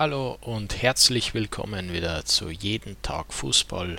[0.00, 3.96] Hallo und herzlich willkommen wieder zu Jeden Tag Fußball.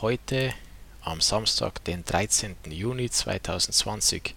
[0.00, 0.54] Heute
[1.02, 2.54] am Samstag, den 13.
[2.70, 4.32] Juni 2020.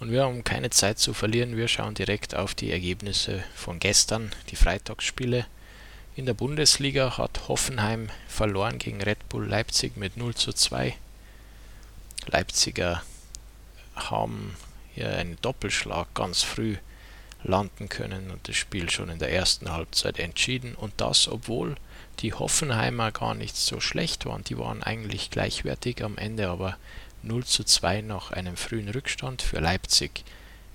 [0.00, 1.58] Und wir haben keine Zeit zu verlieren.
[1.58, 5.44] Wir schauen direkt auf die Ergebnisse von gestern, die Freitagsspiele.
[6.16, 10.96] In der Bundesliga hat Hoffenheim verloren gegen Red Bull Leipzig mit 0 zu 2.
[12.28, 13.02] Leipziger
[13.94, 14.56] haben
[14.94, 16.78] hier einen Doppelschlag ganz früh
[17.44, 20.74] landen können und das Spiel schon in der ersten Halbzeit entschieden.
[20.74, 21.76] Und das, obwohl
[22.20, 24.44] die Hoffenheimer gar nicht so schlecht waren.
[24.44, 26.76] Die waren eigentlich gleichwertig am Ende, aber
[27.22, 30.24] 0 zu 2 nach einem frühen Rückstand für Leipzig.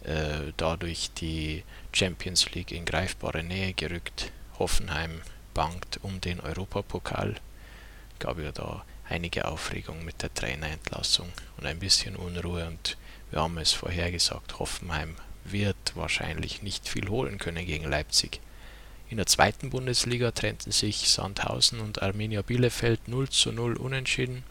[0.03, 4.31] Äh, dadurch die Champions League in greifbare Nähe gerückt.
[4.57, 5.21] Hoffenheim
[5.53, 7.35] bangt um den Europapokal.
[8.19, 12.97] Gab ja da einige Aufregung mit der Trainerentlassung und ein bisschen Unruhe und
[13.31, 18.39] wir haben es vorhergesagt, Hoffenheim wird wahrscheinlich nicht viel holen können gegen Leipzig.
[19.09, 24.43] In der zweiten Bundesliga trennten sich Sandhausen und Arminia Bielefeld 0 zu 0 unentschieden.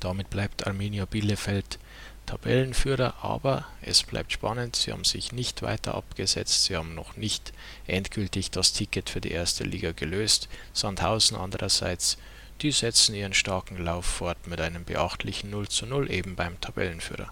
[0.00, 1.78] Damit bleibt Arminia Bielefeld
[2.26, 4.74] Tabellenführer, aber es bleibt spannend.
[4.74, 6.64] Sie haben sich nicht weiter abgesetzt.
[6.64, 7.52] Sie haben noch nicht
[7.86, 10.48] endgültig das Ticket für die erste Liga gelöst.
[10.72, 12.18] Sandhausen andererseits,
[12.62, 17.30] die setzen ihren starken Lauf fort mit einem beachtlichen 0 zu 0 eben beim Tabellenführer.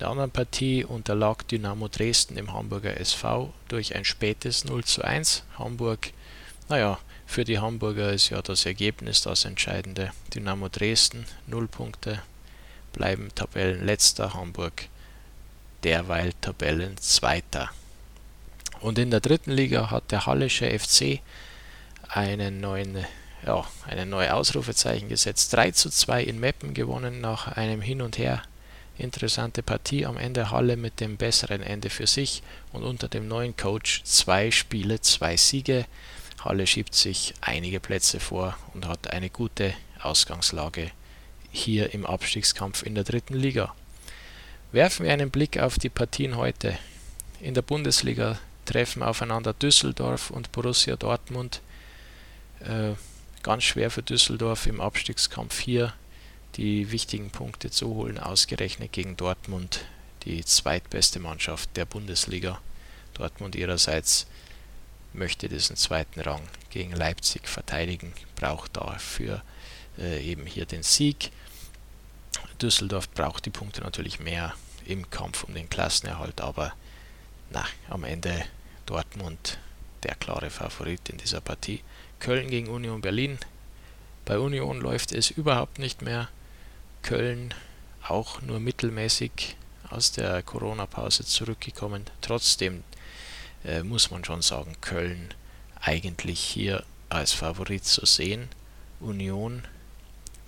[0.00, 5.44] Der anderen Partie unterlag Dynamo Dresden dem Hamburger SV durch ein spätes 0 zu 1.
[5.56, 6.12] Hamburg,
[6.68, 10.10] naja, für die Hamburger ist ja das Ergebnis das Entscheidende.
[10.34, 12.20] Dynamo Dresden 0 Punkte,
[12.92, 14.88] bleiben Tabellenletzter, Hamburg
[15.84, 17.70] derweil Tabellenzweiter.
[18.80, 21.20] Und in der dritten Liga hat der Hallische FC
[22.08, 23.04] einen neuen,
[23.46, 25.52] ja, eine neue Ausrufezeichen gesetzt.
[25.52, 28.42] 3 zu 2 in Meppen gewonnen nach einem Hin und Her
[28.98, 32.42] interessante Partie am Ende Halle mit dem besseren Ende für sich
[32.72, 35.86] und unter dem neuen Coach zwei Spiele, zwei Siege.
[36.44, 40.90] Halle schiebt sich einige Plätze vor und hat eine gute Ausgangslage
[41.50, 43.74] hier im Abstiegskampf in der dritten Liga.
[44.72, 46.76] Werfen wir einen Blick auf die Partien heute.
[47.40, 51.60] In der Bundesliga treffen aufeinander Düsseldorf und Borussia Dortmund.
[52.60, 52.94] Äh,
[53.42, 55.92] ganz schwer für Düsseldorf im Abstiegskampf hier
[56.56, 59.84] die wichtigen Punkte zu holen, ausgerechnet gegen Dortmund,
[60.24, 62.60] die zweitbeste Mannschaft der Bundesliga.
[63.14, 64.26] Dortmund ihrerseits
[65.12, 69.42] möchte diesen zweiten Rang gegen Leipzig verteidigen, braucht dafür
[69.98, 71.30] äh, eben hier den Sieg.
[72.60, 74.54] Düsseldorf braucht die Punkte natürlich mehr
[74.84, 76.72] im Kampf um den Klassenerhalt, aber
[77.50, 78.44] na, am Ende
[78.86, 79.58] Dortmund
[80.02, 81.80] der klare Favorit in dieser Partie.
[82.18, 83.38] Köln gegen Union Berlin.
[84.24, 86.28] Bei Union läuft es überhaupt nicht mehr.
[87.04, 87.52] Köln
[88.02, 89.56] auch nur mittelmäßig
[89.90, 92.04] aus der Corona-Pause zurückgekommen.
[92.22, 92.82] Trotzdem
[93.62, 95.34] äh, muss man schon sagen, Köln
[95.80, 98.48] eigentlich hier als Favorit zu sehen.
[99.00, 99.64] Union,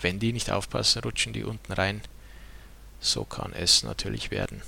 [0.01, 2.01] wenn die nicht aufpassen, rutschen die unten rein.
[3.01, 4.63] So kann es natürlich werden.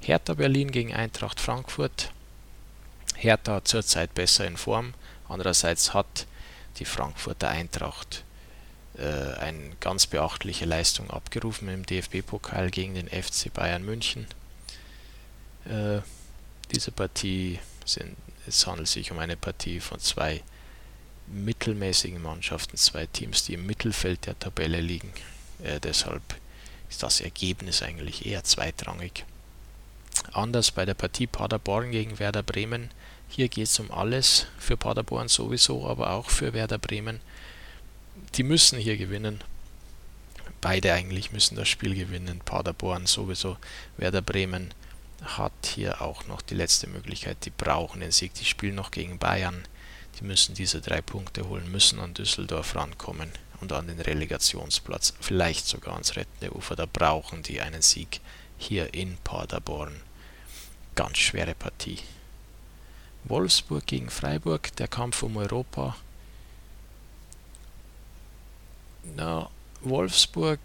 [0.00, 2.12] Hertha Berlin gegen Eintracht Frankfurt.
[3.16, 4.92] Hertha zurzeit besser in Form.
[5.26, 6.26] Andererseits hat
[6.78, 8.24] die Frankfurter Eintracht
[8.98, 14.26] äh, eine ganz beachtliche Leistung abgerufen im DFB-Pokal gegen den FC Bayern München.
[15.64, 16.00] Äh,
[16.70, 18.16] diese Partie sind,
[18.46, 20.42] es handelt sich um eine Partie von zwei
[21.26, 25.12] mittelmäßigen Mannschaften, zwei Teams, die im Mittelfeld der Tabelle liegen.
[25.62, 26.22] Äh, deshalb
[26.90, 29.24] ist das Ergebnis eigentlich eher zweitrangig.
[30.32, 32.90] Anders bei der Partie Paderborn gegen Werder Bremen.
[33.28, 37.20] Hier geht es um alles, für Paderborn sowieso, aber auch für Werder Bremen
[38.34, 39.42] die müssen hier gewinnen.
[40.60, 42.40] Beide eigentlich müssen das Spiel gewinnen.
[42.44, 43.56] Paderborn sowieso.
[43.96, 44.72] Werder Bremen
[45.22, 47.44] hat hier auch noch die letzte Möglichkeit.
[47.44, 48.34] Die brauchen den Sieg.
[48.34, 49.64] Die spielen noch gegen Bayern.
[50.20, 55.66] Die müssen diese drei Punkte holen, müssen an Düsseldorf rankommen und an den Relegationsplatz, vielleicht
[55.66, 56.76] sogar ans rettende Ufer.
[56.76, 58.20] Da brauchen die einen Sieg
[58.58, 60.00] hier in Paderborn.
[60.94, 61.98] Ganz schwere Partie.
[63.24, 65.96] Wolfsburg gegen Freiburg, der Kampf um Europa.
[69.04, 69.50] Na,
[69.80, 70.60] Wolfsburg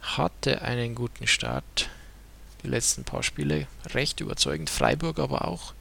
[0.00, 1.88] hatte einen guten Start.
[2.62, 4.68] Die letzten paar Spiele recht überzeugend.
[4.68, 5.74] Freiburg aber auch.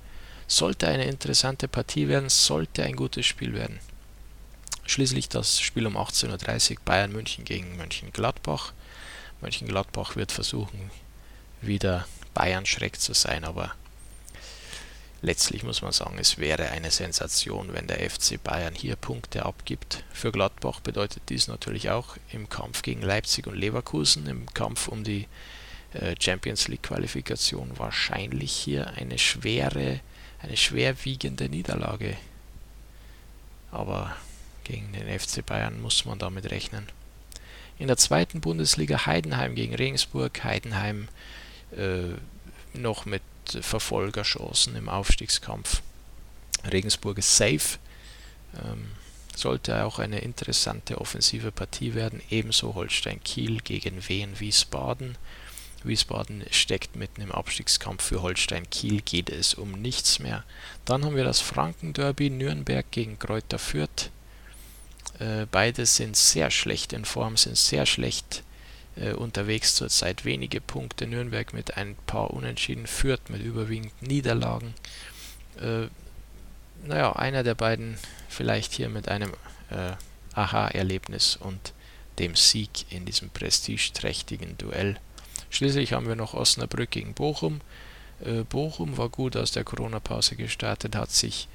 [0.48, 3.80] Sollte eine interessante Partie werden, sollte ein gutes Spiel werden.
[4.86, 8.74] Schließlich das Spiel um 18.30 Uhr Bayern München gegen Mönchengladbach.
[9.42, 10.92] Mönchengladbach wird versuchen,
[11.62, 13.74] wieder Bayern Schreck zu sein, aber
[15.24, 20.04] Letztlich muss man sagen, es wäre eine Sensation, wenn der FC Bayern hier Punkte abgibt.
[20.12, 25.04] Für Gladbach bedeutet dies natürlich auch im Kampf gegen Leipzig und Leverkusen, im Kampf um
[25.04, 25.28] die
[25.94, 30.00] äh, Champions League Qualifikation wahrscheinlich hier eine schwere,
[30.42, 32.18] eine schwerwiegende Niederlage.
[33.72, 34.16] Aber
[34.64, 36.88] gegen den FC Bayern muss man damit rechnen.
[37.78, 40.44] In der zweiten Bundesliga Heidenheim gegen Regensburg.
[40.44, 41.10] Heidenheim
[41.78, 42.16] äh,
[42.74, 43.22] noch mit
[43.62, 45.82] Verfolgerchancen im Aufstiegskampf.
[46.72, 47.78] Regensburg ist safe.
[48.64, 48.92] Ähm,
[49.36, 52.22] sollte auch eine interessante offensive Partie werden.
[52.30, 55.18] Ebenso Holstein Kiel gegen Wien Wiesbaden.
[55.84, 58.04] Wiesbaden steckt mitten im Abstiegskampf.
[58.04, 60.44] Für Holstein Kiel geht es um nichts mehr.
[60.86, 64.12] Dann haben wir das Franken-Derby Nürnberg gegen Kräuter Fürth.
[65.20, 68.44] Äh, beide sind sehr schlecht in Form, sind sehr schlecht
[68.96, 70.26] äh, unterwegs zurzeit.
[70.26, 71.08] Wenige Punkte.
[71.08, 74.74] Nürnberg mit ein paar Unentschieden, Fürth mit überwiegend Niederlagen.
[75.60, 75.88] Äh,
[76.86, 77.98] naja, einer der beiden
[78.30, 79.32] vielleicht hier mit einem
[79.70, 79.94] äh,
[80.34, 81.74] Aha-Erlebnis und
[82.20, 84.98] dem Sieg in diesem prestigeträchtigen Duell.
[85.50, 87.62] Schließlich haben wir noch Osnabrück gegen Bochum.
[88.24, 91.48] Äh, Bochum war gut aus der Corona-Pause gestartet, hat sich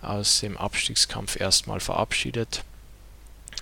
[0.00, 2.64] aus dem Abstiegskampf erstmal verabschiedet.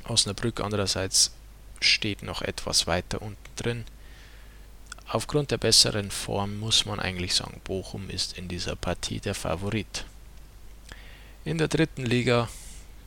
[0.05, 1.33] Osnabrück andererseits
[1.81, 3.85] steht noch etwas weiter unten drin.
[5.09, 10.05] Aufgrund der besseren Form muss man eigentlich sagen, Bochum ist in dieser Partie der Favorit.
[11.45, 12.49] In der dritten Liga,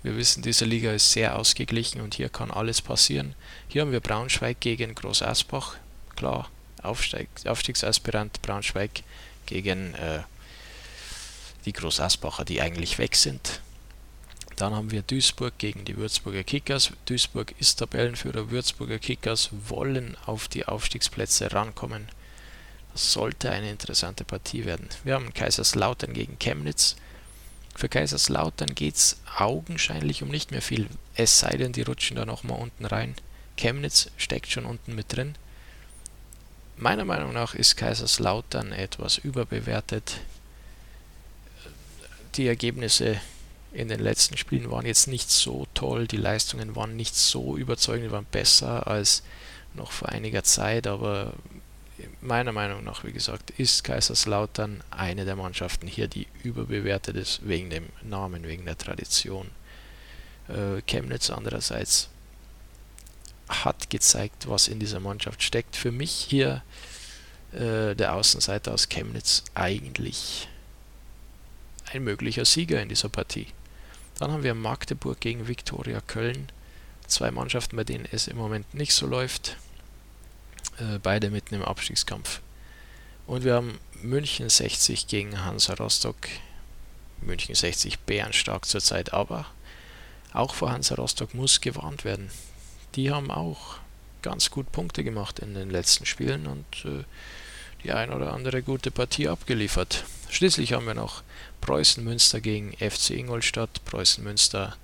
[0.02, 3.36] wir wissen, diese Liga ist sehr ausgeglichen und hier kann alles passieren.
[3.70, 5.76] Hier haben wir Braunschweig gegen Groß Asbach,
[6.16, 6.50] klar,
[6.82, 9.04] Aufsteig, Aufstiegsaspirant Braunschweig
[9.46, 10.24] gegen äh,
[11.66, 13.62] die Groß Asbacher, die eigentlich weg sind.
[14.56, 16.92] Dann haben wir Duisburg gegen die Würzburger Kickers.
[17.06, 22.08] Duisburg ist Tabellenführer, Würzburger Kickers wollen auf die Aufstiegsplätze rankommen.
[22.94, 24.88] Das sollte eine interessante Partie werden.
[25.04, 26.96] Wir haben Kaiserslautern gegen Chemnitz.
[27.76, 32.26] Für Kaiserslautern geht es augenscheinlich um nicht mehr viel, es sei denn, die rutschen da
[32.26, 33.16] nochmal unten rein.
[33.58, 35.36] Chemnitz steckt schon unten mit drin.
[36.78, 40.20] Meiner Meinung nach ist Kaiserslautern etwas überbewertet.
[42.36, 43.20] Die Ergebnisse
[43.74, 48.12] in den letzten Spielen waren jetzt nicht so toll, die Leistungen waren nicht so überzeugend,
[48.12, 49.24] waren besser als
[49.74, 51.34] noch vor einiger Zeit, aber
[52.22, 57.70] meiner Meinung nach, wie gesagt, ist Kaiserslautern eine der Mannschaften hier, die überbewertet ist wegen
[57.70, 59.50] dem Namen, wegen der Tradition.
[60.48, 62.10] Äh, Chemnitz andererseits
[63.48, 65.76] hat gezeigt, was in dieser Mannschaft steckt.
[65.76, 66.64] Für mich hier
[67.54, 70.48] äh, der Außenseiter aus Chemnitz eigentlich
[71.92, 73.48] ein möglicher Sieger in dieser Partie.
[74.20, 76.50] Dann haben wir Magdeburg gegen Viktoria Köln.
[77.08, 79.58] Zwei Mannschaften, bei denen es im Moment nicht so läuft.
[80.78, 82.42] Äh, beide mitten im Abstiegskampf.
[83.28, 86.18] Und wir haben München 60 gegen Hansa Rostock.
[87.22, 89.46] München 60 bärenstark zurzeit, aber
[90.34, 92.30] auch vor Hansa Rostock muss gewarnt werden.
[92.96, 93.78] Die haben auch
[94.22, 97.04] ganz gut Punkte gemacht in den letzten Spielen und äh,
[97.84, 100.06] die ein oder andere gute Partie abgeliefert.
[100.30, 101.24] Schließlich haben wir noch
[101.62, 103.84] Preußen Münster gegen FC Ingolstadt.
[103.86, 104.76] Preußen Münster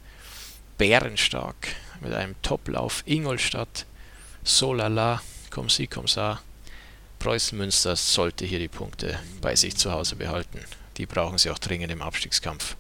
[0.78, 3.04] bärenstark mit einem Toplauf.
[3.06, 3.86] Ingolstadt,
[4.44, 6.42] Solala, komm sie, komm sa.
[7.20, 10.60] Preußen Münster sollte hier die Punkte bei sich zu Hause behalten.
[10.98, 12.76] Die brauchen sie auch dringend im Abstiegskampf.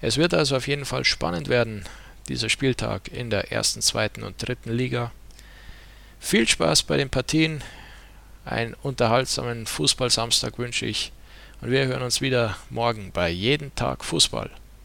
[0.00, 1.84] Es wird also auf jeden Fall spannend werden,
[2.28, 5.12] dieser Spieltag in der ersten, zweiten und dritten Liga.
[6.18, 7.62] Viel Spaß bei den Partien.
[8.46, 11.10] Einen unterhaltsamen Fußballsamstag wünsche ich.
[11.60, 14.50] Und wir hören uns wieder morgen bei Jeden Tag Fußball.